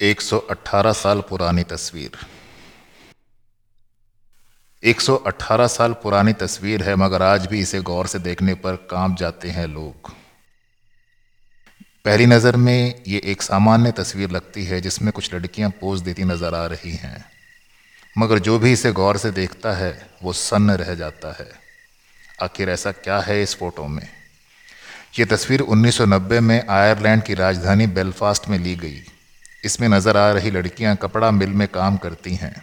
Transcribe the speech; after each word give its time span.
118 0.00 0.92
साल 0.92 1.20
पुरानी 1.20 1.62
तस्वीर। 1.62 2.10
118 4.82 5.66
साल 5.66 5.92
पुरानी 5.92 6.32
तस्वीर 6.32 6.82
है, 6.82 6.96
मगर 6.96 7.22
आज 7.22 7.46
भी 7.46 7.60
इसे 7.60 7.80
गौर 7.80 8.06
से 8.06 8.18
देखने 8.18 8.54
पर 8.54 8.76
काँप 8.90 9.16
जाते 9.16 9.50
हैं 9.50 9.66
लोग। 9.66 10.10
पहली 12.04 12.26
नज़र 12.26 12.56
में 12.56 13.02
ये 13.08 13.20
एक 13.24 13.42
सामान्य 13.42 13.92
तस्वीर 13.92 14.30
लगती 14.30 14.64
है, 14.64 14.80
जिसमें 14.80 15.12
कुछ 15.12 15.34
लड़कियाँ 15.34 15.70
पोज 15.70 16.00
देती 16.00 16.24
नज़र 16.24 16.54
आ 16.54 16.66
रही 16.66 16.92
हैं। 16.92 17.24
मगर 18.18 18.38
जो 18.38 18.58
भी 18.58 18.72
इसे 18.72 18.92
गौर 18.92 19.16
से 19.16 19.30
देखता 19.30 19.72
है, 19.72 20.10
वो 20.22 20.32
सन्न 20.32 20.70
रह 20.70 20.94
जाता 20.94 21.36
है। 21.40 21.50
आखिर 22.42 22.70
ऐसा 22.70 22.92
क्या 22.92 23.20
है 23.20 23.42
इस 23.42 23.56
फ़ोटो 23.56 23.86
में? 23.86 24.08
ये 25.18 25.24
तस्वीर 25.24 25.60
1990 25.60 26.40
में 26.40 26.66
आयरलैंड 26.68 27.22
की 27.22 27.34
राजधानी 27.34 27.86
बेलफास्ट 27.86 28.48
में 28.48 28.58
ली 28.58 28.76
गई। 28.76 29.02
इसमें 29.66 29.88
नज़र 29.88 30.16
आ 30.16 30.30
रही 30.32 30.50
लड़कियाँ 30.52 30.94
कपड़ा 30.98 31.30
मिल 31.32 31.50
में 31.52 31.66
काम 31.70 31.96
करती 31.98 32.34
हैं। 32.36 32.54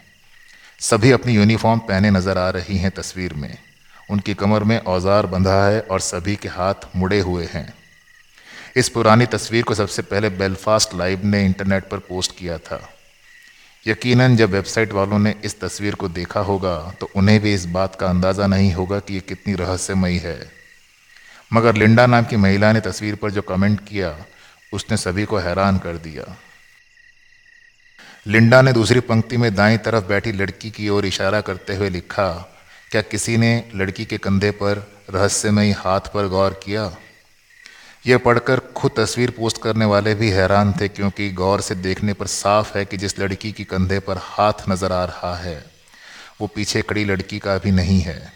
सभी 0.81 1.11
अपनी 1.11 1.33
यूनिफॉर्म 1.33 1.79
पहने 1.81 2.09
नज़र 2.11 2.37
आ 2.37 2.49
रही 2.51 2.77
हैं 2.77 2.91
तस्वीर 2.93 3.33
में। 3.35 3.57
उनकी 4.09 4.33
कमर 4.35 4.63
में 4.63 4.77
औज़ार 4.79 5.25
बंधा 5.27 5.63
है 5.65 5.79
और 5.81 5.99
सभी 6.01 6.35
के 6.35 6.49
हाथ 6.51 6.87
मुड़े 6.95 7.19
हुए 7.21 7.47
हैं। 7.51 7.73
इस 8.77 8.89
पुरानी 8.89 9.25
तस्वीर 9.27 9.63
को 9.63 9.73
सबसे 9.75 10.01
पहले 10.03 10.29
बेलफास्ट 10.31 10.93
लाइव 10.95 11.25
ने 11.25 11.43
इंटरनेट 11.45 11.87
पर 11.89 11.97
पोस्ट 12.05 12.37
किया 12.37 12.57
था। 12.59 12.79
यकीनन 13.85 14.35
जब 14.35 14.51
वेबसाइट 14.51 14.93
वालों 14.93 15.19
ने 15.19 15.33
इस 15.43 15.59
तस्वीर 15.59 15.95
को 15.95 16.07
देखा 16.09 16.39
होगा 16.41 16.75
तो 16.99 17.09
उन्हें 17.15 17.39
भी 17.39 17.53
इस 17.53 17.65
बात 17.69 17.95
का 17.95 18.07
अंदाज़ा 18.07 18.47
नहीं 18.47 18.71
होगा 18.73 18.99
कि 18.99 19.13
ये 19.13 19.19
कितनी 19.21 19.53
रहस्यमयी 19.55 20.17
है। 20.19 20.37
मगर 21.51 21.75
लिंडा 21.75 22.05
नाम 22.07 22.25
की 22.25 22.35
महिला 22.37 22.71
ने 22.71 22.79
तस्वीर 22.81 23.15
पर 23.15 23.31
जो 23.31 23.41
कमेंट 23.43 23.79
किया, 23.79 24.15
उसने 24.73 24.97
सभी 24.97 25.25
को 25.25 25.37
हैरान 25.39 25.77
कर 25.77 25.97
दिया। 25.99 26.23
लिंडा 28.27 28.61
ने 28.61 28.73
दूसरी 28.73 28.99
पंक्ति 28.99 29.37
में 29.37 29.55
दाएँ 29.55 29.77
तरफ़ 29.77 30.03
बैठी 30.03 30.31
लड़की 30.31 30.69
की 30.71 30.89
ओर 30.89 31.05
इशारा 31.05 31.41
करते 31.41 31.75
हुए 31.75 31.89
लिखा, 31.89 32.29
क्या 32.91 33.01
किसी 33.01 33.37
ने 33.37 33.71
लड़की 33.75 34.05
के 34.05 34.17
कंधे 34.17 34.51
पर 34.51 34.77
रहस्यमयी 35.09 35.71
हाथ 35.71 35.99
पर 35.99 36.27
गौर 36.27 36.61
किया? 36.63 36.95
यह 38.07 38.17
पढ़कर 38.17 38.59
खुद 38.59 38.91
तस्वीर 38.97 39.31
पोस्ट 39.31 39.61
करने 39.61 39.85
वाले 39.85 40.15
भी 40.15 40.29
हैरान 40.29 40.73
थे, 40.81 40.87
क्योंकि 40.87 41.29
गौर 41.31 41.61
से 41.61 41.75
देखने 41.75 42.13
पर 42.13 42.27
साफ़ 42.27 42.77
है 42.77 42.85
कि 42.85 42.97
जिस 42.97 43.19
लड़की 43.19 43.51
की 43.51 43.63
कंधे 43.63 43.99
पर 43.99 44.17
हाथ 44.17 44.69
नज़र 44.69 44.91
आ 44.91 45.03
रहा 45.05 45.35
है, 45.35 45.65
वो 46.41 46.47
पीछे 46.47 46.81
खड़ी 46.81 47.05
लड़की 47.05 47.39
का 47.39 47.57
भी 47.57 47.71
नहीं 47.71 47.99
है। 48.01 48.33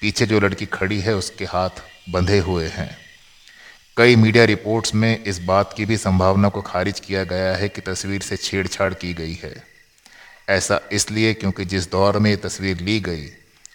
पीछे 0.00 0.26
जो 0.26 0.40
लड़की 0.40 0.66
खड़ी 0.66 1.00
है, 1.00 1.14
उसके 1.14 1.44
हाथ 1.44 1.82
बंधे 2.10 2.38
हुए 2.38 2.68
हैं। 2.68 3.07
कई 3.98 4.16
मीडिया 4.16 4.44
रिपोर्ट्स 4.44 4.94
में 4.94 5.24
इस 5.24 5.38
बात 5.38 5.72
की 5.76 5.84
भी 5.84 5.96
संभावना 5.96 6.48
को 6.48 6.60
खारिज 6.62 7.00
किया 7.00 7.24
गया 7.24 7.56
है 7.56 7.68
कि 7.68 7.80
तस्वीर 7.80 8.20
से 8.22 8.36
छेड़छाड़ 8.36 8.94
की 8.94 9.14
गई 9.14 9.32
है। 9.32 9.64
ऐसा 10.48 10.80
इसलिए 10.92 11.34
क्योंकि 11.34 11.64
जिस 11.64 11.90
दौर 11.90 12.18
में 12.18 12.30
ये 12.30 12.36
तस्वीर 12.36 12.80
ली 12.80 13.00
गई, 13.00 13.26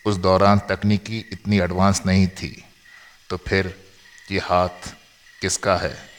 उस 0.05 0.15
दौरान 0.15 0.59
तकनीकी 0.59 1.17
इतनी 1.31 1.59
एडवांस 1.59 2.01
नहीं 2.05 2.27
थी। 2.27 2.63
तो 3.29 3.37
फिर 3.37 3.75
ये 4.31 4.39
हाथ 4.39 4.89
किसका 5.41 5.75
है? 5.75 6.12